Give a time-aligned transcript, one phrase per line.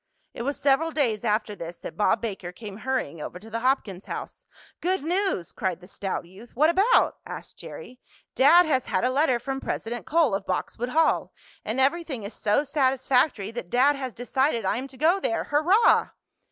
[0.33, 4.05] It was several days after this that Bob Baker came hurrying over to the Hopkins
[4.05, 4.47] house.
[4.79, 6.55] "Good news!" cried the stout youth.
[6.55, 7.99] "What about?" asked Jerry.
[8.33, 11.31] "Dad has had a letter from President Cole, of Boxwood Hall,
[11.63, 15.43] and everything is so satisfactory that dad has decided I am to go there.
[15.51, 16.09] Hurrah!"